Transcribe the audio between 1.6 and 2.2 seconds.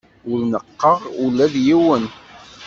yiwen.